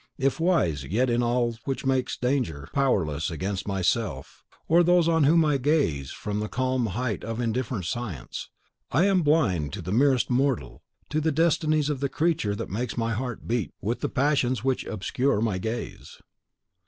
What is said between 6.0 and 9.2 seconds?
from the calm height of indifferent science, I